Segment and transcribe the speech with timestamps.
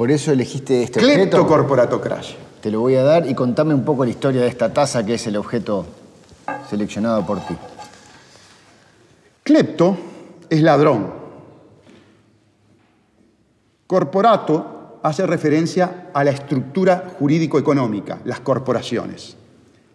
[0.00, 1.46] Por eso elegiste este Clepto objeto.
[1.46, 2.34] corporatocracia.
[2.62, 5.12] Te lo voy a dar y contame un poco la historia de esta taza que
[5.12, 5.84] es el objeto
[6.70, 7.54] seleccionado por ti.
[9.42, 9.98] Clepto
[10.48, 11.12] es ladrón.
[13.86, 19.36] Corporato hace referencia a la estructura jurídico-económica, las corporaciones.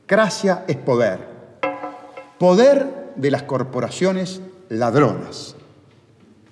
[0.06, 1.18] Cracia es poder.
[2.38, 5.56] Poder de las corporaciones ladronas.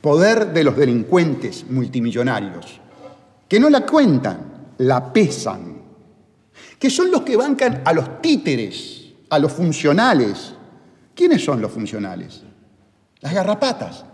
[0.01, 2.81] Poder de los delincuentes multimillonarios,
[3.53, 5.75] que no la cuentan, la pesan.
[6.79, 10.55] Que son los que bancan a los títeres, a los funcionales.
[11.13, 12.41] ¿Quiénes son los funcionales?
[13.21, 14.05] Las garrapatas,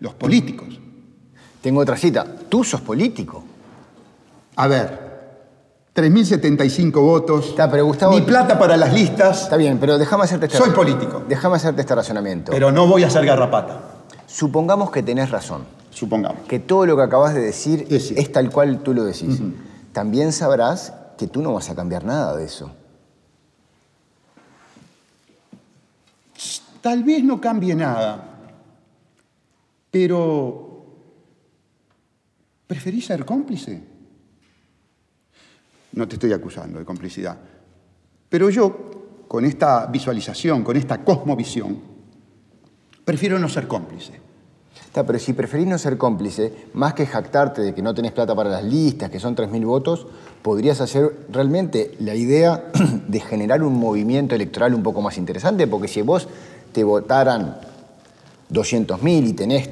[0.00, 0.80] los políticos.
[1.60, 2.24] Tengo otra cita.
[2.48, 3.44] Tú sos político.
[4.56, 4.98] A ver,
[5.94, 7.48] 3.075 votos.
[7.50, 9.42] Está, pero Gustavo- Ni plata para las listas.
[9.42, 11.22] Está bien, pero déjame hacerte este Soy político.
[11.28, 12.50] Déjame hacerte este razonamiento.
[12.50, 13.78] Pero no voy a ser garrapata,
[14.26, 15.64] Supongamos que tenés razón.
[15.98, 16.46] Supongamos.
[16.46, 19.40] Que todo lo que acabas de decir Es tal cual tú lo decís.
[19.92, 22.72] También sabrás que tú no vas a cambiar nada de eso.
[26.80, 28.22] Tal vez no cambie nada,
[29.90, 30.86] pero
[32.68, 33.82] ¿preferís ser cómplice?
[35.92, 37.36] No te estoy acusando de complicidad,
[38.28, 41.80] pero yo, con esta visualización, con esta cosmovisión,
[43.04, 44.27] prefiero no ser cómplice.
[44.88, 48.34] Está, pero si preferís no ser cómplice, más que jactarte de que no tenés plata
[48.34, 50.06] para las listas, que son 3.000 votos,
[50.40, 52.64] podrías hacer realmente la idea
[53.06, 56.26] de generar un movimiento electoral un poco más interesante, porque si vos
[56.72, 57.58] te votaran
[58.50, 59.68] 200.000 y tenés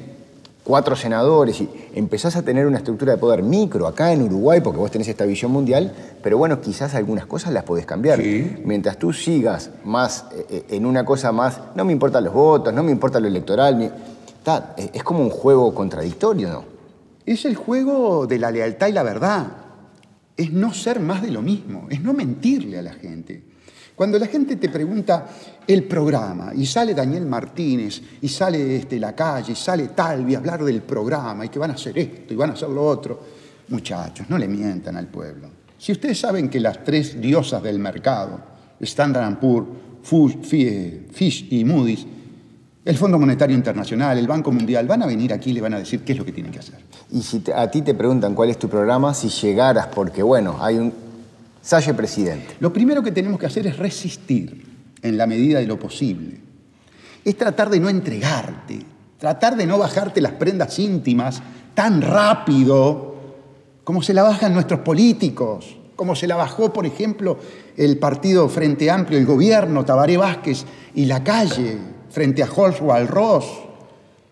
[0.63, 4.79] cuatro senadores y empezás a tener una estructura de poder micro acá en Uruguay, porque
[4.79, 8.19] vos tenés esta visión mundial, pero bueno, quizás algunas cosas las podés cambiar.
[8.21, 8.57] Sí.
[8.65, 12.71] Mientras tú sigas más eh, eh, en una cosa más, no me importan los votos,
[12.71, 13.89] no me importa lo electoral, ni-
[14.77, 16.65] es como un juego contradictorio, ¿no?
[17.25, 19.47] Es el juego de la lealtad y la verdad.
[20.37, 23.43] Es no ser más de lo mismo, es no mentirle a la gente.
[23.95, 25.27] Cuando la gente te pregunta
[25.65, 30.37] el programa y sale Daniel Martínez y sale este, la calle y sale Talvi a
[30.37, 33.19] hablar del programa y que van a hacer esto y van a hacer lo otro,
[33.69, 35.49] muchachos, no le mientan al pueblo.
[35.77, 38.39] Si ustedes saben que las tres diosas del mercado,
[38.79, 39.67] Standard Poor's,
[40.43, 42.05] Fish y Moody's,
[42.87, 45.79] el Fondo Monetario Internacional, el Banco Mundial, van a venir aquí y le van a
[45.79, 46.75] decir qué es lo que tienen que hacer.
[47.11, 50.57] Y si te- a ti te preguntan cuál es tu programa, si llegaras, porque bueno,
[50.61, 50.93] hay un
[51.61, 52.55] Salle presidente.
[52.61, 54.63] Lo primero que tenemos que hacer es resistir
[55.01, 56.39] en la medida de lo posible.
[57.25, 58.79] Es tratar de no entregarte,
[59.19, 61.41] tratar de no bajarte las prendas íntimas
[61.73, 63.15] tan rápido
[63.83, 67.37] como se la bajan nuestros políticos, como se la bajó, por ejemplo,
[67.75, 70.63] el partido Frente Amplio, el gobierno, Tabaré Vázquez
[70.95, 71.77] y la calle
[72.17, 73.45] frente a Oswald Ross.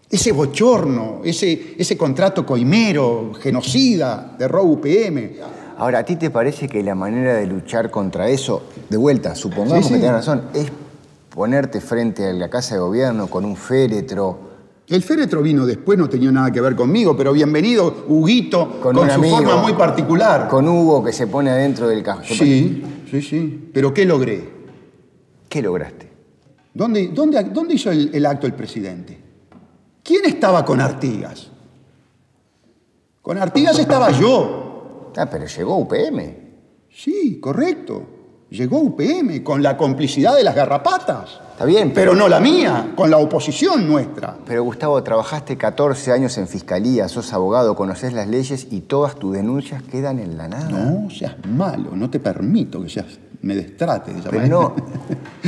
[0.09, 5.33] Ese bochorno, ese, ese contrato coimero, genocida de ROW UPM.
[5.77, 9.85] Ahora, ¿a ti te parece que la manera de luchar contra eso, de vuelta, supongamos
[9.85, 9.93] Sí, sí.
[9.93, 10.71] que tenés razón, es
[11.29, 14.39] ponerte frente a la Casa de Gobierno con un féretro,
[14.87, 19.07] El féretro vino después, no tenía nada que ver conmigo, pero bienvenido, Huguito, con, un
[19.07, 20.47] su amigo, forma muy particular.
[20.47, 22.23] con Hugo que se pone adentro del cajón?
[22.25, 23.69] Sí, sí, sí.
[23.71, 24.49] Pero ¿qué logré?
[25.49, 26.04] ¿Qué lograste?
[26.75, 29.17] ¿Dónde, dónde, dónde hizo el, el acto el presidente?
[30.03, 31.49] ¿Quién estaba con Artigas?
[33.21, 35.11] Con Artigas estaba yo.
[35.15, 36.35] Ah, pero llegó UPM.
[36.93, 38.03] Sí, correcto.
[38.49, 41.39] Llegó UPM con la complicidad de las garrapatas.
[41.53, 44.37] Está bien, Pero no la mía, con la oposición nuestra.
[44.45, 49.33] Pero Gustavo, trabajaste 14 años en fiscalía, sos abogado, conoces las leyes y todas tus
[49.33, 50.69] denuncias quedan en la nada.
[50.69, 53.07] No seas malo, no te permito que seas,
[53.45, 54.75] me destrate de Pero no,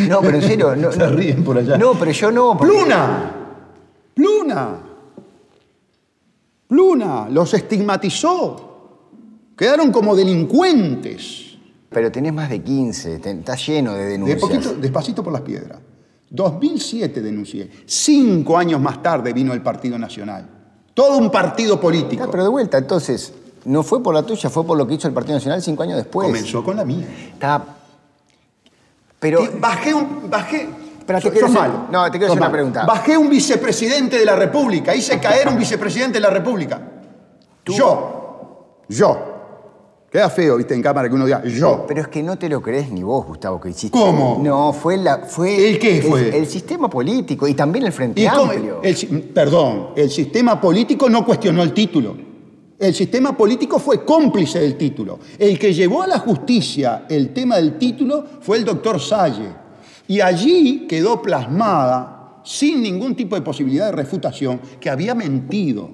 [0.08, 0.92] no, pero en serio, no.
[0.92, 1.08] Se no.
[1.10, 1.78] ríen por allá.
[1.78, 2.56] No, pero yo no.
[2.58, 3.32] porque- ¡Pluna!
[4.14, 4.78] ¡Pluna!
[6.68, 7.28] ¡Pluna!
[7.30, 8.64] Los estigmatizó.
[9.58, 11.46] Quedaron como delincuentes.
[11.90, 14.40] Pero tenés más de 15, te- está lleno de De denuncias.
[14.42, 15.80] poquito, despacito por las piedras.
[16.30, 17.70] 2007 denuncié.
[17.86, 20.48] Cinco años más tarde vino el Partido Nacional.
[20.94, 22.24] Todo un partido político.
[22.26, 23.34] Ah, pero de vuelta, entonces,
[23.66, 25.96] no fue por la tuya, fue por lo que hizo el Partido Nacional cinco años
[25.98, 26.28] después.
[26.28, 27.08] Comenzó con la mía.
[27.34, 27.77] Está.
[29.20, 29.48] Pero.
[29.60, 30.30] Bajé un.
[30.30, 30.70] Bajé.
[31.06, 31.88] Pero te quiero sos hacer- malo.
[31.90, 32.86] no, te quiero hacer una pregunta.
[32.86, 34.94] Bajé un vicepresidente de la República.
[34.94, 36.82] Hice caer un vicepresidente de la República.
[37.66, 38.82] Yo.
[38.90, 39.34] Yo.
[40.10, 41.86] Queda feo, viste, en cámara que uno diga yo.
[41.86, 43.98] Pero es que no te lo crees ni vos, Gustavo, que hiciste.
[43.98, 44.40] ¿Cómo?
[44.42, 45.20] No, fue la.
[45.20, 46.38] Fue ¿El qué fue?
[46.38, 48.82] El, sistema político y también el Frente Amplio.
[48.84, 52.27] el perdón, el sistema político no cuestionó el título.
[52.80, 55.20] El sistema político fue cómplice del título.
[55.40, 59.50] El que llevó a la justicia el tema del título fue el doctor Salle.
[60.08, 65.90] Y allí quedó plasmada, sin ningún tipo de posibilidad de refutación, que había mentido.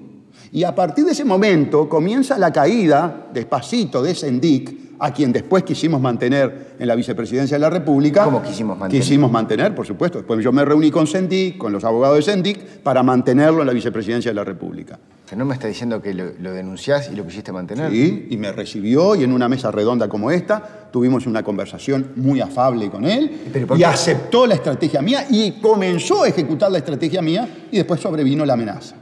[0.52, 5.64] Y a partir de ese momento comienza la caída, despacito, de Sendic, a quien después
[5.64, 8.24] quisimos mantener en la vicepresidencia de la República.
[8.24, 9.02] ¿Cómo quisimos mantener?
[9.02, 10.18] Quisimos mantener, por supuesto.
[10.18, 13.72] Después yo me reuní con Sendic, con los abogados de Sendic, para mantenerlo en la
[13.72, 14.98] vicepresidencia de la República.
[15.28, 17.90] ¿Que no me está diciendo que lo, lo denunciás y lo quisiste mantener?
[17.90, 22.40] Sí, y me recibió y en una mesa redonda como esta tuvimos una conversación muy
[22.40, 26.78] afable con él ¿Pero por y aceptó la estrategia mía y comenzó a ejecutar la
[26.78, 28.94] estrategia mía y después sobrevino la amenaza.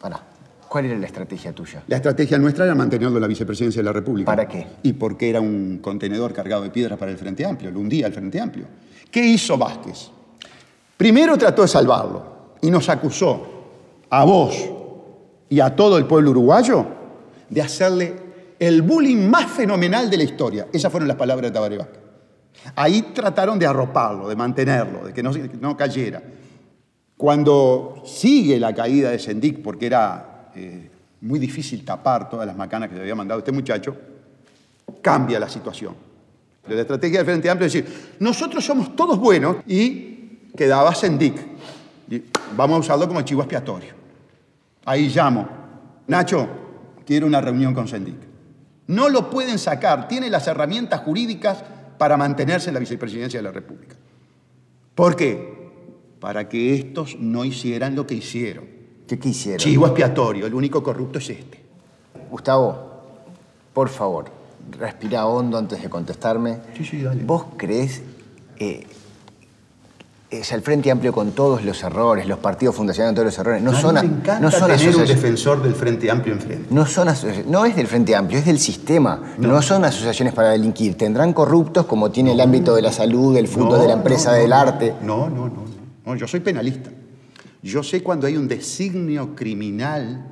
[0.00, 0.35] Pará.
[0.68, 1.82] ¿Cuál era la estrategia tuya?
[1.86, 4.26] La estrategia nuestra era mantenerlo en la vicepresidencia de la República.
[4.26, 4.66] ¿Para qué?
[4.82, 8.12] Y porque era un contenedor cargado de piedras para el Frente Amplio, lo hundía el
[8.12, 8.66] Frente Amplio.
[9.10, 10.10] ¿Qué hizo Vázquez?
[10.96, 13.46] Primero trató de salvarlo y nos acusó
[14.10, 14.54] a vos
[15.48, 16.86] y a todo el pueblo uruguayo
[17.48, 18.14] de hacerle
[18.58, 20.66] el bullying más fenomenal de la historia.
[20.72, 22.00] Esas fueron las palabras de Tabaré Vázquez.
[22.74, 26.22] Ahí trataron de arroparlo, de mantenerlo, de que no, cayera.
[27.16, 30.35] Cuando sigue la caída de Sendic, porque era
[31.20, 33.96] muy difícil tapar todas las macanas que le había mandado este muchacho,
[35.02, 35.94] cambia la situación.
[36.68, 41.36] La estrategia del Frente Amplio es decir, nosotros somos todos buenos y quedaba Sendic.
[42.56, 43.94] Vamos a usarlo como chivo expiatorio.
[44.84, 45.48] Ahí llamo,
[46.06, 46.48] Nacho,
[47.06, 48.16] quiero una reunión con Sendic.
[48.88, 51.64] No lo pueden sacar, tiene las herramientas jurídicas
[51.98, 53.96] para mantenerse en la vicepresidencia de la República.
[54.94, 55.70] ¿Por qué?
[56.20, 58.75] Para que estos no hicieran lo que hicieron.
[59.06, 59.58] ¿Qué quisieron?
[59.60, 61.60] Chivo expiatorio, el único corrupto es este.
[62.30, 62.76] Gustavo,
[63.72, 64.24] por favor,
[64.78, 66.58] respira hondo antes de contestarme.
[66.76, 67.22] Sí, sí, dale.
[67.24, 68.02] ¿Vos crees
[68.58, 68.84] eh,
[70.28, 73.62] es el Frente Amplio con todos los errores, los partidos fundacionales con todos los errores,
[73.62, 76.66] no A son, a- encanta no son tener un defensor del Frente Amplio enfrente.
[76.74, 77.08] No, son
[77.48, 79.20] no es del Frente Amplio, es del sistema.
[79.38, 80.96] No, son asociaciones para delinquir.
[80.98, 84.52] Tendrán corruptos como tiene el ámbito de la salud, del fútbol, de la empresa, del
[84.52, 84.94] arte.
[85.02, 85.64] No, no, no.
[86.04, 86.90] No, Yo soy penalista.
[87.62, 90.26] Yo sé cuando hay un designio criminal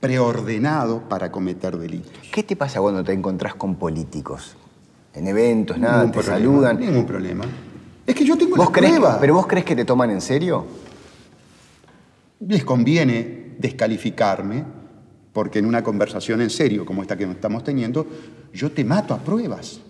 [0.00, 2.12] preordenado para cometer delitos.
[2.32, 4.56] ¿Qué te pasa cuando te encontrás con políticos?
[5.14, 6.80] En eventos, nada, Ningún te problema, saludan.
[6.80, 7.44] Ningún problema.
[8.06, 9.18] Es que yo tengo ¿Vos la crees, prueba.
[9.20, 10.66] ¿Pero vos crees que te toman en serio?
[12.40, 14.64] Les conviene descalificarme
[15.32, 18.06] porque en una conversación en serio como esta que estamos teniendo,
[18.52, 19.80] yo te mato a pruebas.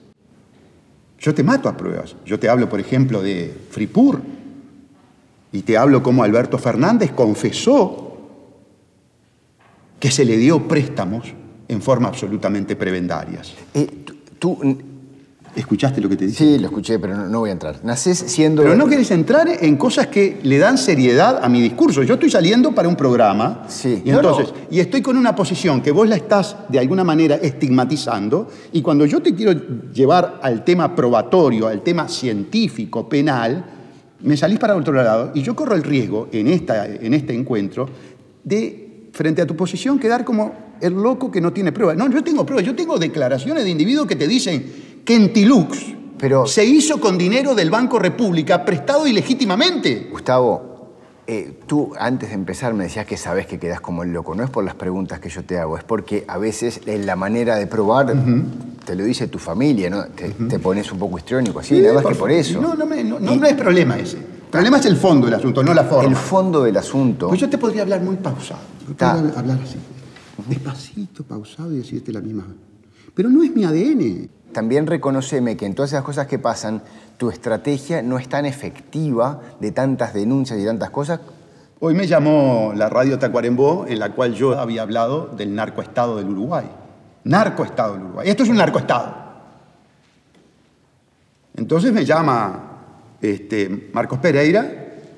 [1.19, 2.17] Yo te mato a pruebas.
[2.25, 4.21] Yo te hablo, por ejemplo, de Fripur
[5.55, 8.17] y te hablo como Alberto Fernández confesó
[10.01, 11.33] que se le dio préstamos
[11.69, 13.55] en forma absolutamente prebendarias.
[13.73, 13.89] Eh,
[14.39, 14.59] tú,
[15.57, 16.37] ¿Escuchaste lo que te dije?
[16.45, 17.77] sí, lo escuché, pero no, no voy a entrar.
[17.85, 18.65] Nacés siendo...
[18.65, 22.03] Pero no querés entrar en cosas que le dan seriedad a mi discurso.
[22.03, 24.03] Yo estoy saliendo para un programa Sí.
[24.05, 24.59] y No, entonces no.
[24.77, 29.07] y estoy con una posición que vos la estás de alguna manera estigmatizando y cuando
[29.07, 29.53] yo te quiero
[29.93, 33.65] llevar al tema probatorio, al tema científico, penal,
[34.21, 37.89] me salís para otro lado y yo corro el riesgo en, esta, en este encuentro
[38.43, 41.97] de, frente a tu posición, quedar como el loco que no tiene pruebas.
[41.97, 44.65] No, yo tengo pruebas, yo tengo declaraciones de individuos que te dicen
[45.05, 45.79] que en Tilux
[46.19, 50.09] Pero- se hizo con dinero del Banco República prestado ilegítimamente.
[50.11, 50.74] Gustavo,
[51.27, 54.35] eh, tú antes de empezar me decías que sabes que quedas como el loco.
[54.35, 57.17] No es por las preguntas que yo te hago, es porque a veces en la
[57.17, 58.15] manera de probar
[58.85, 60.05] te lo dice tu familia, ¿no?
[60.07, 62.61] Te, te pones un poco histriónico así, nada más que por eso.
[62.61, 64.19] No, no, me- no, no, no es problema ese.
[64.19, 66.09] El problema es el fondo del asunto, no la forma.
[66.09, 67.29] El fondo del asunto.
[67.29, 68.61] Pues yo te podría hablar muy pausado.
[68.87, 69.79] Yo podría hablar así.
[70.49, 72.47] Despacito, pausado y decirte la misma.
[73.15, 74.29] Pero no es mi ADN.
[74.53, 76.83] También reconoceme que en todas esas cosas que pasan,
[77.17, 81.21] tu estrategia no es tan efectiva de tantas denuncias y tantas cosas.
[81.81, 86.29] Hoy me llamó la radio Tacuarembó, en la cual yo había hablado del narcoestado del
[86.29, 86.65] Uruguay.
[87.25, 88.29] Narcoestado del Uruguay.
[88.29, 89.15] Esto es un narcoestado.
[91.57, 92.79] Entonces me llama
[93.21, 94.67] este, Marcos Pereira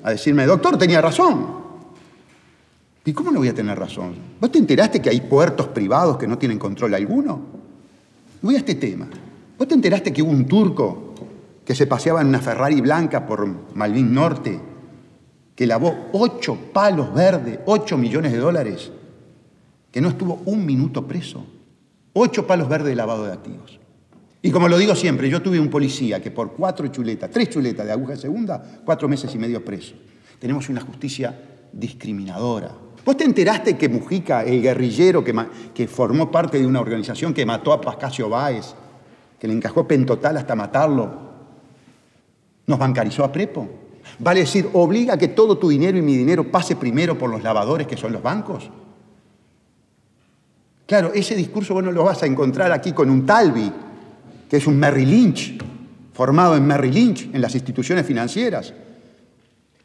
[0.03, 1.57] a decirme, doctor, tenía razón.
[3.05, 4.15] ¿Y cómo no voy a tener razón?
[4.39, 7.39] ¿Vos te enteraste que hay puertos privados que no tienen control alguno?
[8.41, 9.07] Voy a este tema.
[9.57, 11.06] ¿Vos te enteraste que hubo un turco
[11.67, 13.45] que se paseaba en una Ferrari blanca por
[13.75, 14.57] Malvin Norte,
[15.53, 18.89] que lavó ocho palos verdes, ocho millones de dólares,
[19.91, 21.45] que no estuvo un minuto preso?
[22.13, 23.81] Ocho palos verdes de lavado de activos.
[24.41, 27.85] Y como lo digo siempre, yo tuve un policía que por cuatro chuletas, tres chuletas
[27.85, 29.95] de aguja de segunda, cuatro meses y medio preso.
[30.39, 31.37] Tenemos una justicia
[31.73, 32.71] discriminadora.
[33.03, 35.35] ¿Vos te enteraste que Mujica, el guerrillero que,
[35.73, 38.73] que formó parte de una organización que mató a Pascasio Báez,
[39.37, 41.26] que le encajó pentotal hasta matarlo,
[42.67, 43.67] nos bancarizó a Prepo?
[44.19, 47.41] ¿Vale decir, obliga a que todo tu dinero y mi dinero pase primero por los
[47.41, 48.69] lavadores que son los bancos?
[50.85, 53.71] Claro, ese discurso vos no lo vas a encontrar aquí con un Talvi,
[54.49, 55.57] que es un Merrill Lynch,
[56.13, 58.73] formado en Merrill Lynch, en las instituciones financieras.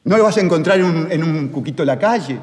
[0.04, 2.38] No lo vas a encontrar en un, Cuquito de la calle.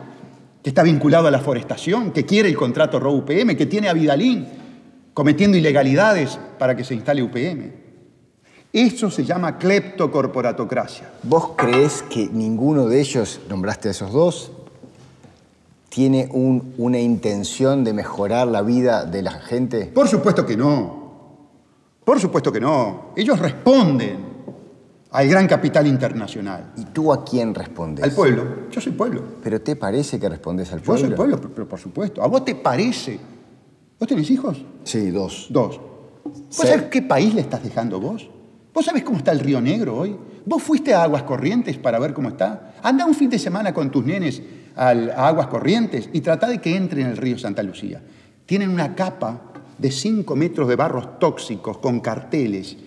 [0.62, 4.46] que está vinculado a la forestación, que quiere el contrato RO-UPM, que tiene a Vidalín
[5.13, 7.78] cometiendo ilegalidades para que se instale UPM.
[8.71, 11.09] Eso se llama cleptocorporatocracia.
[11.23, 14.51] ¿Vos crees que ninguno de ellos, nombraste a esos dos,
[15.89, 19.85] tiene un- una intención de mejorar la vida de la gente?
[19.88, 20.99] Por supuesto que no.
[22.05, 23.05] Por supuesto que no.
[23.15, 24.29] Ellos responden
[25.11, 28.05] al gran capital internacional, ¿Y tú a quién respondes?
[28.05, 28.43] al pueblo.
[28.69, 29.23] Yo soy pueblo.
[29.43, 31.07] ¿Pero te parece que respondes al Yo pueblo?
[31.07, 32.21] soy pueblo, pero por supuesto.
[32.21, 33.19] ¿A vos te parece?
[33.99, 34.63] ¿Vos tenés hijos?
[34.83, 35.47] Sí, dos.
[35.49, 35.79] Dos.
[36.23, 38.29] ¿Vos sabés qué país le estás dejando vos?
[38.79, 40.15] ¿Vos sabés cómo está el Río Negro hoy?
[40.45, 42.75] ¿Vos fuiste a Aguas Corrientes para ver cómo está?
[42.81, 44.41] Anda un fin de semana con tus nenes
[44.74, 48.01] al- a Aguas Corrientes y trata de que entren en el río Santa Lucía.
[48.45, 49.41] Tienen una capa
[49.77, 52.77] de 5 metros de barros tóxicos con carteles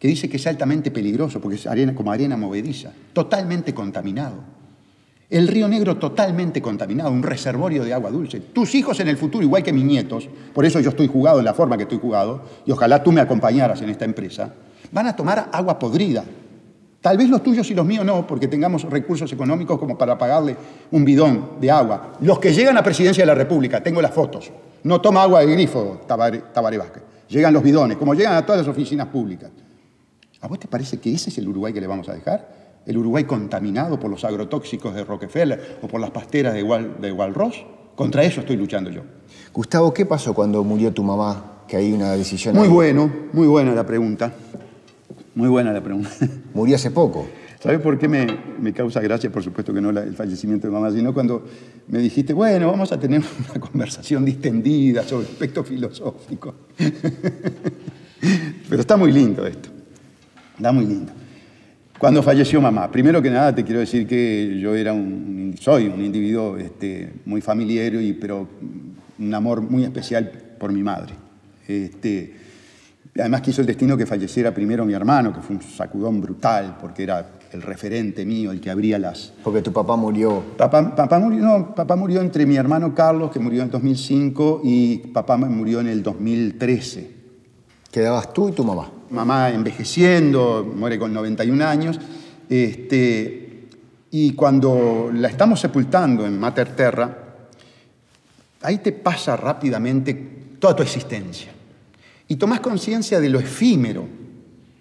[0.00, 4.34] que dice que es altamente peligroso porque es arena, como arena movediza, totalmente contaminado.
[5.30, 8.40] El río Negro totalmente contaminado, un reservorio de agua dulce.
[8.40, 11.44] Tus hijos en el futuro, igual que mis nietos, por eso yo estoy jugado en
[11.44, 14.52] la forma que estoy jugado, y ojalá tú me acompañaras en esta empresa,
[14.90, 16.24] van a tomar agua podrida.
[17.00, 20.56] Tal vez los tuyos y los míos no, porque tengamos recursos económicos como para pagarle
[20.90, 22.14] un bidón de agua.
[22.20, 24.50] Los que llegan a Presidencia de la República, tengo las fotos,
[24.82, 27.04] no toma agua de grifo Tabaré, Tabaré Vázquez.
[27.28, 29.50] Llegan los bidones, como llegan a todas las oficinas públicas.
[30.40, 32.59] ¿A vos te parece que ese es el Uruguay que le vamos a dejar?
[32.86, 37.12] ¿El Uruguay contaminado por los agrotóxicos de Rockefeller o por las pasteras de, Wal, de
[37.12, 37.64] Walross?
[37.94, 39.02] Contra eso estoy luchando yo.
[39.52, 41.64] Gustavo, ¿qué pasó cuando murió tu mamá?
[41.68, 42.54] Que hay una decisión.
[42.56, 42.72] Muy ahí.
[42.72, 44.32] bueno, muy buena la pregunta.
[45.34, 46.10] Muy buena la pregunta.
[46.54, 47.26] Murió hace poco.
[47.60, 48.26] ¿Sabes por qué me,
[48.58, 49.30] me causa gracia?
[49.30, 51.44] Por supuesto que no la- el fallecimiento de mamá, sino cuando
[51.88, 53.20] me dijiste, bueno, vamos a tener
[53.50, 56.54] una conversación distendida sobre aspectos filosóficos.
[58.68, 59.68] Pero está muy lindo esto.
[60.56, 61.12] Está muy lindo.
[62.00, 66.02] Cuando falleció mamá, primero que nada te quiero decir que yo era un, soy un
[66.02, 68.48] individuo este, muy familiar, y, pero
[69.18, 71.12] un amor muy especial por mi madre.
[71.68, 72.34] Este,
[73.18, 77.02] además quiso el destino que falleciera primero mi hermano, que fue un sacudón brutal, porque
[77.02, 80.42] era el referente mío, el que abría las, Porque tu papá murió.
[80.56, 84.96] Papá, papá murió, no, papá murió entre mi hermano Carlos, que murió en 2005, y
[85.12, 87.19] papá murió en el 2013.
[87.90, 88.90] Quedabas tú y tu mamá.
[89.10, 91.98] Mamá envejeciendo, muere con 91 años.
[92.48, 93.66] Este,
[94.12, 97.18] y cuando la estamos sepultando en Mater Terra,
[98.62, 100.14] ahí te pasa rápidamente
[100.58, 101.50] toda tu existencia.
[102.28, 104.06] Y tomás conciencia de lo efímero,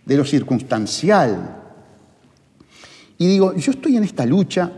[0.05, 1.57] de lo circunstancial.
[3.17, 4.71] Y digo, yo estoy en esta lucha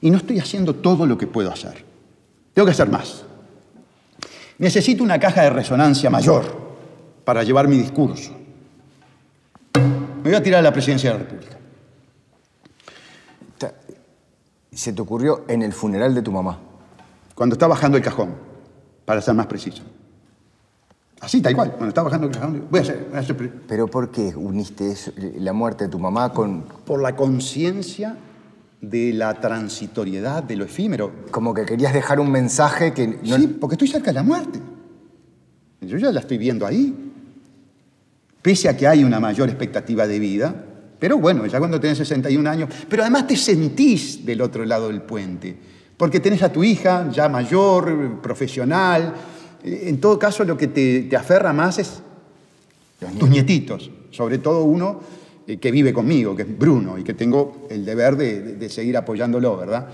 [0.00, 1.84] y no estoy haciendo todo lo que puedo hacer.
[2.54, 3.24] Tengo que hacer más.
[4.58, 6.65] Necesito una caja de resonancia mayor
[7.26, 8.30] para llevar mi discurso.
[9.74, 11.56] Me voy a tirar a la presidencia de la República.
[14.72, 16.58] Se te ocurrió en el funeral de tu mamá.
[17.34, 18.34] Cuando está bajando el cajón,
[19.06, 19.82] para ser más preciso.
[21.20, 21.70] Así, tal cual.
[21.70, 24.34] Cuando está bajando el cajón, voy a hacer, voy a hacer pre- ¿Pero por qué
[24.36, 26.62] uniste eso- la muerte de tu mamá con...
[26.84, 28.16] por la conciencia
[28.82, 31.10] de la transitoriedad, de lo efímero.
[31.30, 33.18] Como que querías dejar un mensaje que...
[33.24, 34.60] no- Sí, porque estoy cerca de la muerte.
[35.80, 37.05] Yo ya la estoy viendo ahí.
[38.46, 40.54] Pese a que hay una mayor expectativa de vida,
[41.00, 45.02] pero bueno, ya cuando tenés 61 años, pero además te sentís del otro lado del
[45.02, 45.56] puente,
[45.96, 49.12] porque tenés a tu hija ya mayor, profesional.
[49.64, 52.00] Eh, En todo caso, lo que te, te aferra más es
[53.18, 55.00] tus nietitos, sobre todo uno
[55.48, 58.68] eh, que vive conmigo, que es Bruno, y que tengo el deber de, de- de
[58.68, 59.88] seguir apoyándolo, ¿verdad?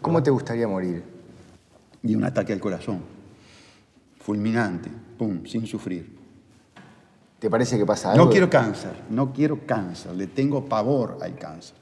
[0.00, 1.02] ¿Cómo te gustaría morir?
[2.04, 3.00] Y un ataque al corazón,
[4.18, 4.88] fulminante,
[5.18, 6.19] pum, sin sufrir.
[7.40, 8.26] ¿Te parece que pasa algo?
[8.26, 11.74] No quiero cáncer, no quiero cáncer, le tengo pavor al cáncer.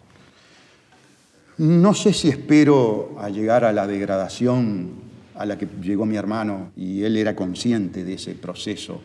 [1.58, 4.92] No sé si espero a llegar a la degradación
[5.34, 9.00] a la que llegó mi hermano y él era consciente de ese proceso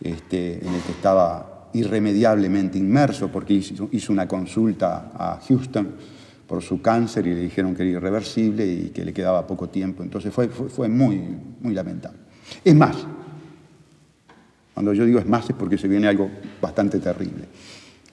[0.00, 5.96] este, en el que estaba irremediablemente inmerso porque hizo, hizo una consulta a Houston
[6.46, 10.04] por su cáncer y le dijeron que era irreversible y que le quedaba poco tiempo.
[10.04, 11.18] Entonces fue, fue, fue muy,
[11.60, 12.18] muy lamentable.
[12.64, 12.96] Es más,
[14.80, 17.44] cuando yo digo es más es porque se viene algo bastante terrible.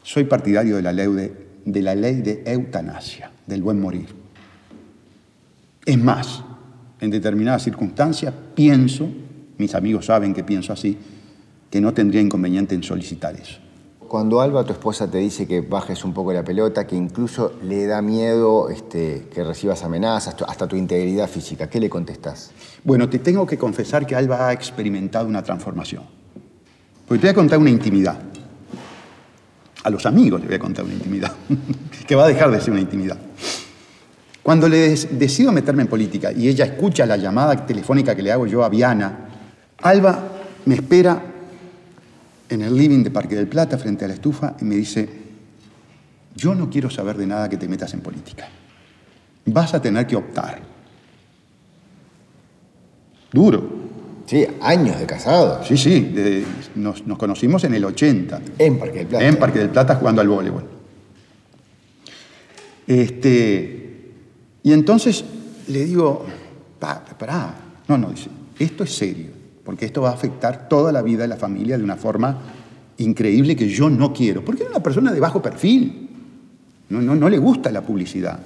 [0.04, 4.08] Soy partidario de la ley de, de la ley de eutanasia, del buen morir.
[5.86, 6.44] Es más,
[7.00, 9.08] en determinadas circunstancias pienso,
[9.58, 10.98] mis amigos saben que pienso así,
[11.72, 13.60] que no tendría inconveniente en solicitar eso.
[14.10, 17.86] Cuando Alba, tu esposa, te dice que bajes un poco la pelota, que incluso le
[17.88, 22.52] da miedo este, que recibas amenazas, hasta tu integridad física, ¿qué le contestás?
[22.84, 26.17] Bueno, te tengo que confesar que Alba ha experimentado una transformación.
[27.08, 28.20] Porque te voy a contar una intimidad.
[29.84, 31.32] A los amigos les voy a contar una intimidad,
[32.08, 33.18] que va a dejar de ser una intimidad.
[34.44, 38.48] Cuando le decido meterme en política y ella escucha la llamada telefónica que le hago
[38.48, 39.30] yo a Viana,
[39.80, 40.32] Alba
[40.66, 41.22] me espera
[42.50, 45.10] en el living de Parque del Plata frente a la estufa y me dice,
[46.36, 48.48] yo no quiero saber de nada que te metas en política.
[49.46, 50.60] Vas a tener que optar.
[53.32, 53.87] Duro.
[54.28, 55.64] Sí, años de casado.
[55.64, 58.42] Sí, sí, nos, conocimos en el 80.
[58.60, 59.26] En Parque del Plata.
[59.26, 60.66] En Parque del Plata jugando al voleibol.
[62.86, 64.12] Este,
[64.64, 65.24] y entonces
[65.70, 66.26] le digo,
[66.78, 67.56] pará,
[67.88, 68.30] no, no, dice,
[68.60, 69.32] esto es serio,
[69.64, 72.38] porque esto va a afectar toda la vida de la familia de una forma
[72.98, 76.10] increíble que yo no quiero, porque es una persona de bajo perfil,
[76.90, 78.40] no, no, no le gusta la publicidad.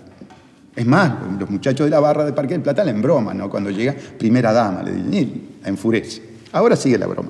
[0.76, 3.50] Es más, los muchachos de la barra de Parque del Plata le broma, ¿no?
[3.50, 6.22] Cuando llega primera dama, le dicen, enfurece.
[6.54, 7.30] Ahora sigue la broma.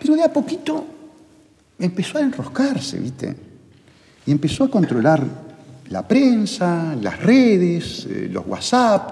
[0.00, 0.84] Pero de a poquito
[1.78, 3.34] empezó a enroscarse, ¿viste?
[4.26, 5.22] Y empezó a controlar
[5.90, 9.10] la prensa, las redes, eh, los WhatsApp.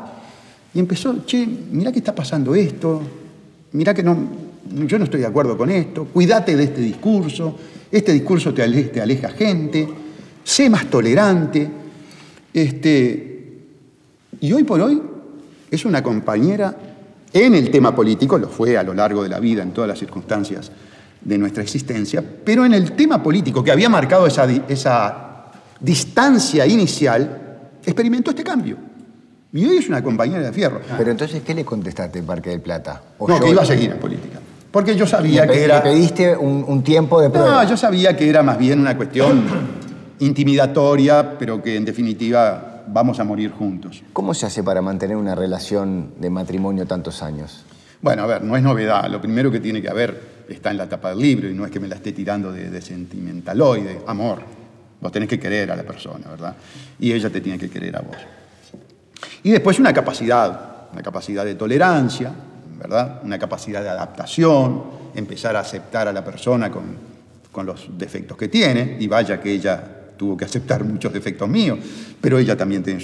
[0.74, 3.00] Y empezó, che, mira qué está pasando esto,
[3.72, 4.16] mira que no,
[4.84, 7.56] yo no estoy de acuerdo con esto, cuídate de este discurso,
[7.92, 9.88] este discurso te aleja gente,
[10.42, 11.83] sé más tolerante.
[12.54, 13.58] Este,
[14.40, 15.02] y hoy por hoy
[15.68, 16.74] es una compañera
[17.32, 19.98] en el tema político, lo fue a lo largo de la vida, en todas las
[19.98, 20.70] circunstancias
[21.20, 27.58] de nuestra existencia, pero en el tema político que había marcado esa, esa distancia inicial,
[27.84, 28.76] experimentó este cambio.
[29.52, 30.80] Y hoy es una compañera de fierro.
[30.96, 33.02] Pero entonces, ¿qué le contestaste en Parque del Plata?
[33.18, 34.38] no, que iba a seguir en política.
[34.70, 35.76] Porque yo sabía que era...
[35.82, 37.62] ¿Le pediste un, un tiempo de prueba?
[37.62, 39.44] No, yo sabía que era más bien una cuestión
[40.20, 44.02] intimidatoria, pero que en definitiva vamos a morir juntos.
[44.12, 47.64] ¿Cómo se hace para mantener una relación de matrimonio tantos años?
[48.00, 49.08] Bueno, a ver, no es novedad.
[49.10, 51.70] Lo primero que tiene que haber está en la tapa del libro y no es
[51.70, 54.02] que me la esté tirando de, de sentimentaloide.
[54.06, 54.40] Amor.
[55.00, 56.54] Vos tenés que querer a la persona, ¿verdad?
[56.98, 58.16] Y ella te tiene que querer a vos.
[59.42, 62.32] Y después una capacidad, una capacidad de tolerancia,
[62.78, 63.20] ¿verdad?
[63.22, 64.82] Una capacidad de adaptación,
[65.14, 66.84] empezar a aceptar a la persona con,
[67.52, 71.78] con los defectos que tiene, y vaya que ella tuvo que aceptar muchos defectos míos,
[72.20, 73.00] pero ella también tiene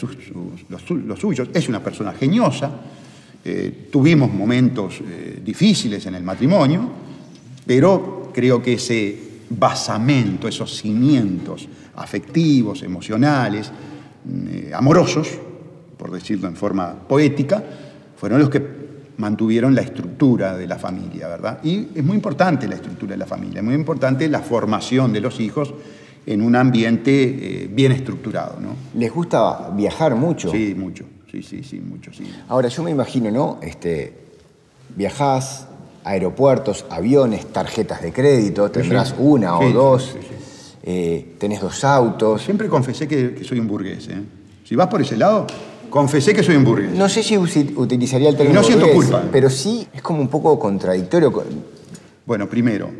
[0.68, 1.48] los, suyos.
[1.52, 2.70] Es una persona geniosa,
[3.44, 6.88] eh, tuvimos momentos eh, difíciles en el matrimonio,
[7.66, 13.70] pero creo que ese basamento, esos cimientos afectivos, emocionales,
[14.48, 15.28] eh, amorosos,
[15.96, 17.62] por decirlo en forma poética,
[18.16, 18.80] fueron los que
[19.16, 21.60] mantuvieron la estructura de la familia, ¿verdad?
[21.62, 25.20] Y es muy importante la estructura de la familia, es muy importante la formación de
[25.20, 25.74] los hijos
[26.30, 28.60] en un ambiente eh, bien estructurado.
[28.60, 28.76] ¿no?
[28.94, 30.50] ¿Les gusta viajar mucho?
[30.50, 31.04] Sí, mucho.
[31.28, 32.24] Sí, sí, sí, mucho, sí.
[32.48, 33.58] Ahora, yo me imagino, ¿no?
[33.62, 34.14] Este,
[34.96, 35.66] viajás,
[36.04, 40.16] aeropuertos, aviones, tarjetas de crédito, tendrás una o dos,
[40.82, 42.42] eh, tenés dos autos.
[42.42, 44.08] Siempre confesé que, soy un burgués.
[44.08, 44.22] ¿eh?
[44.64, 45.46] Si vas por ese lado,
[45.88, 46.92] confesé que soy un burgués.
[46.92, 49.24] No sé si utilizaría el término No siento culpa.
[49.30, 51.32] Pero sí es como un poco contradictorio.
[52.24, 52.90] Bueno, primero,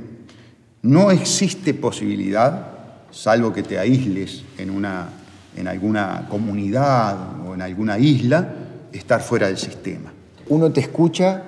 [0.83, 2.80] no existe posibilidad
[3.11, 5.09] salvo que te aísles en, una,
[5.57, 8.49] en alguna comunidad o en alguna isla,
[8.93, 10.13] estar fuera del sistema.
[10.49, 11.43] Uno te escucha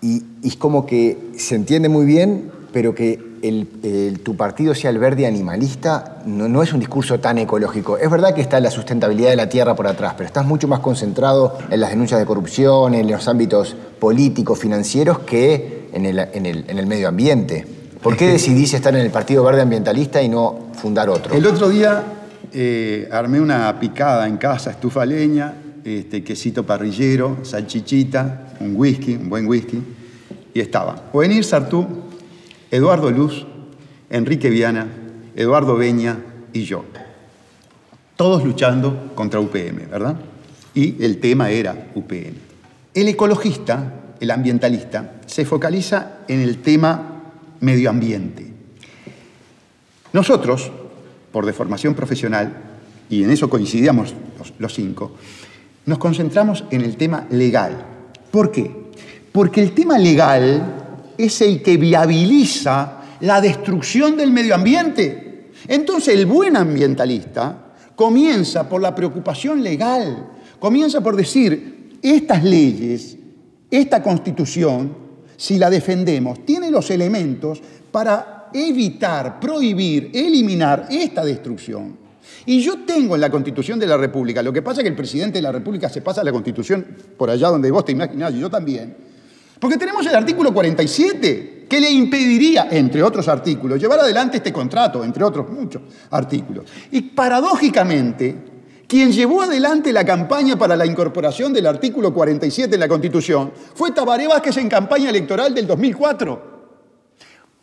[0.00, 3.26] y, es como que se entiende muy bien, pero que
[4.24, 7.96] tu partido sea el verde animalista no, no, es un discurso tan ecológico.
[7.96, 10.80] Es verdad que está la sustentabilidad de la tierra por atrás, pero estás mucho más
[10.80, 16.46] concentrado en las denuncias de corrupción, en los ámbitos políticos, financieros, que en el, en
[16.46, 17.75] el, en el medio ambiente.
[18.06, 21.34] ¿Por qué decidiste estar en el Partido Verde Ambientalista y no fundar otro?
[21.34, 22.04] El otro día
[22.52, 29.28] eh, armé una picada en casa, estufa leña, este, quesito parrillero, salchichita, un whisky, un
[29.28, 29.82] buen whisky,
[30.54, 31.84] y estaba Ovenir Sartú,
[32.70, 33.44] Eduardo Luz,
[34.08, 34.86] Enrique Viana,
[35.34, 36.16] Eduardo Beña
[36.52, 36.84] y yo.
[38.14, 40.14] Todos luchando contra UPM, ¿verdad?
[40.74, 42.34] Y el tema era UPM.
[42.94, 47.14] El ecologista, el ambientalista, se focaliza en el tema
[47.60, 48.46] medio ambiente.
[50.12, 50.70] Nosotros,
[51.32, 52.52] por deformación profesional,
[53.08, 54.14] y en eso coincidíamos
[54.58, 55.12] los, cinco,
[55.86, 57.84] nos concentramos en el tema legal.
[58.30, 58.70] ¿Por qué?
[59.32, 65.50] Porque el tema legal es el que viabiliza la destrucción del medio ambiente.
[65.68, 73.16] Entonces el buen ambientalista comienza por la preocupación legal, comienza por decir, estas leyes,
[73.70, 75.05] esta constitución,
[75.36, 81.96] si la defendemos, tiene los elementos para evitar, prohibir, eliminar esta destrucción.
[82.46, 84.96] Y yo tengo en la Constitución de la República, lo que pasa es que el
[84.96, 88.40] presidente de la República se pasa la Constitución por allá donde vos te imaginás y
[88.40, 88.96] yo también,
[89.58, 95.02] porque tenemos el artículo 47 que le impediría, entre otros artículos, llevar adelante este contrato,
[95.02, 96.66] entre otros muchos artículos.
[96.92, 98.34] Y paradójicamente,
[98.86, 103.90] Quien llevó adelante la campaña para la incorporación del artículo 47 de la Constitución fue
[103.90, 106.56] Tabaré Vázquez en campaña electoral del 2004.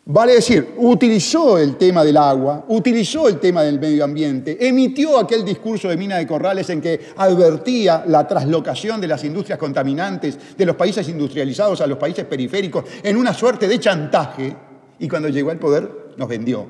[0.06, 5.46] Vale decir, utilizó el tema del agua, utilizó el tema del medio ambiente, emitió aquel
[5.46, 10.66] discurso de Mina de Corrales en que advertía la traslocación de las industrias contaminantes de
[10.66, 14.54] los países industrializados a los países periféricos en una suerte de chantaje
[14.98, 16.66] y cuando llegó al poder nos vendió,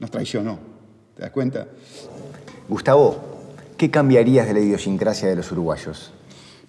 [0.00, 0.58] nos traicionó.
[1.14, 1.68] ¿Te das cuenta?
[2.68, 3.31] Gustavo,
[3.82, 6.12] ¿qué cambiarías de la idiosincrasia de los uruguayos?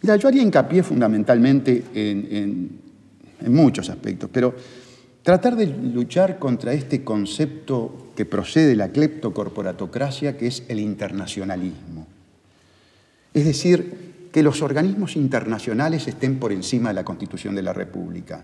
[0.01, 2.79] Mira, yo haría hincapié fundamentalmente en,
[3.39, 4.55] en muchos aspectos, pero
[5.23, 12.05] Tratar de luchar contra este concepto que procede de la cleptocorporatocracia, que es el internacionalismo.
[13.33, 18.43] Es decir, que los organismos internacionales estén por encima de la Constitución de la República.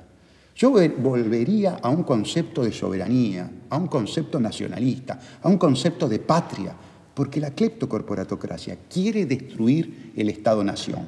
[0.56, 6.20] Yo volvería a un concepto de soberanía, a un concepto nacionalista, a un concepto de
[6.20, 6.74] patria,
[7.20, 11.02] porque la cleptocorporatocracia quiere destruir el Estado-nación.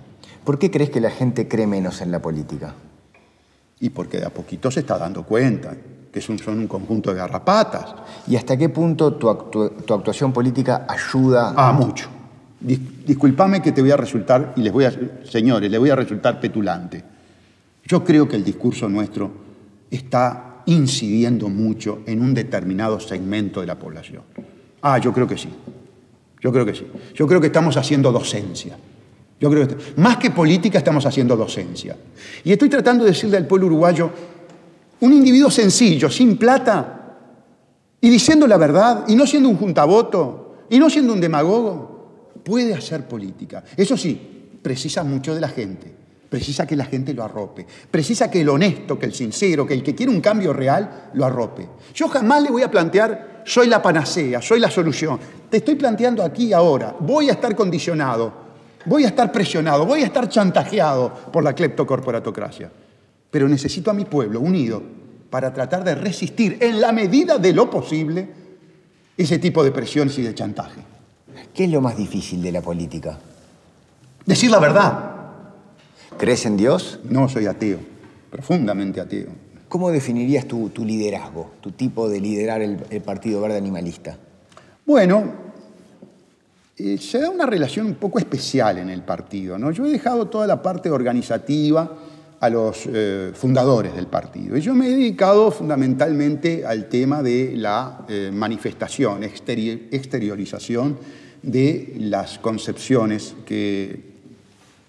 [0.44, 2.76] ¿Por qué crees que la gente cree menos en la política?
[3.82, 5.76] y porque de a poquito se está dando cuenta
[6.12, 7.96] que son, un conjunto de garrapatas.
[8.28, 11.54] ¿Y hasta qué punto tu, actuación política ayuda?
[11.56, 12.10] Ah, mucho.
[12.60, 14.94] disculpame que te voy a resultar, y les voy a,
[15.24, 17.04] señores, les voy a resultar petulante.
[17.86, 19.32] Yo creo que el discurso nuestro
[19.90, 24.24] está incidiendo mucho en un determinado segmento de la población.
[24.82, 25.50] Ah, yo creo que sí.
[26.42, 26.86] Yo creo que sí.
[27.14, 28.78] Yo creo que estamos haciendo docencia.
[29.40, 31.96] Yo creo que más que política estamos haciendo docencia.
[32.44, 34.10] Y estoy tratando de decirle al pueblo uruguayo,
[35.00, 37.18] un individuo sencillo, sin plata,
[38.00, 42.74] y diciendo la verdad, y no siendo un juntavoto, y no siendo un demagogo, puede
[42.74, 43.64] hacer política.
[43.78, 46.02] Eso sí, precisa mucho de la gente.
[46.30, 47.68] Precisa que la gente lo arrope.
[47.92, 51.26] Precisa que el honesto, que el sincero, que el que quiere un cambio real, lo
[51.26, 51.68] arrope.
[51.94, 55.20] Yo jamás le voy a plantear, soy la panacea, soy la solución.
[55.50, 58.42] Te estoy planteando aquí ahora, voy a estar condicionado
[58.86, 62.72] Voy a estar presionado, voy a estar chantajeado por la cleptocorporatocracia.
[63.30, 64.82] Pero necesito a mi pueblo unido
[65.30, 68.28] para tratar de resistir en la medida de lo posible
[69.16, 70.82] ese tipo de presiones y de chantaje.
[71.54, 73.18] ¿Qué es lo más difícil de la política?
[74.26, 75.12] Decir la verdad.
[76.18, 77.00] ¿Crees en Dios?
[77.04, 77.80] No, soy ateo,
[78.30, 79.30] profundamente ateo.
[79.72, 84.18] ¿Cómo definirías tu, liderazgo, tu tipo de liderar el Partido Verde Animalista?
[84.86, 85.52] Bueno,
[86.84, 89.58] eh, se da una relación un poco especial en el partido.
[89.58, 89.72] ¿no?
[89.72, 91.98] Yo he dejado toda la parte organizativa
[92.40, 94.58] a los eh, fundadores del partido.
[94.58, 100.98] Y yo me he dedicado fundamentalmente al tema de la eh, manifestación, exteriorización
[101.44, 104.11] de las concepciones que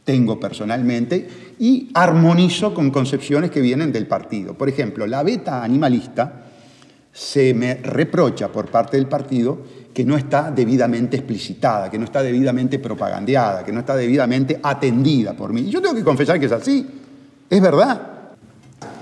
[0.04, 4.54] tengo personalmente y armonizo con concepciones que vienen del partido.
[4.54, 6.44] Por ejemplo, la beta animalista
[7.12, 9.58] se me reprocha por parte del partido
[9.92, 15.34] que no está debidamente explicitada, que no está debidamente propagandeada, que no está debidamente atendida
[15.34, 15.62] por mí.
[15.62, 16.86] Y yo tengo que confesar que es así.
[17.50, 18.00] Es verdad.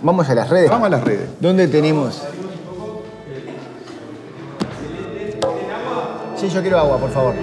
[0.03, 0.69] Vamos a las redes.
[0.69, 1.29] Vamos a las redes.
[1.41, 2.21] ¿Dónde tenemos?
[6.37, 7.35] Sí, yo quiero agua, por favor.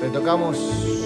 [0.00, 0.99] Retocamos